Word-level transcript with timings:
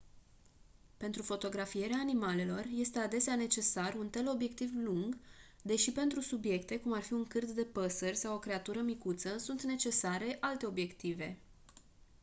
pentru 0.97 1.23
fotografierea 1.23 1.97
animalelor 1.99 2.63
este 2.75 2.99
adesea 2.99 3.35
necesar 3.35 3.93
un 3.93 4.09
teleobiectiv 4.09 4.71
lung 4.83 5.17
deși 5.61 5.91
pentru 5.91 6.19
subiecte 6.19 6.79
cum 6.79 6.93
ar 6.93 7.01
fi 7.01 7.13
un 7.13 7.25
cârd 7.25 7.49
de 7.49 7.63
păsări 7.63 8.15
sau 8.15 8.35
o 8.35 8.39
creatură 8.39 8.79
micuță 8.81 9.37
sunt 9.37 9.63
necesare 9.63 10.37
alte 10.39 10.65
obiective 10.65 11.37